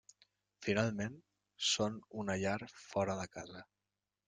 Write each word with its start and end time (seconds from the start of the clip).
Finalment, 0.67 1.17
són 1.73 2.01
una 2.25 2.39
llar 2.47 2.57
fora 2.89 3.21
de 3.23 3.29
casa. 3.39 3.65